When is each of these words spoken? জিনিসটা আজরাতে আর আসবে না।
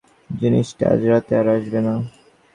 জিনিসটা 0.33 0.85
আজরাতে 0.93 1.31
আর 1.39 1.47
আসবে 1.55 1.79
না। 1.85 1.93